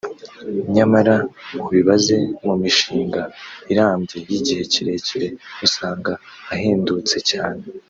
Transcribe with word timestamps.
nyamara 0.75 1.15
ubibaze 1.65 2.17
mu 2.45 2.53
mishinga 2.61 3.21
irambye 3.71 4.17
(y’igihe 4.29 4.61
kirerkire) 4.71 5.27
usanga 5.65 6.11
ahendutse 6.53 7.17
cyane 7.29 7.61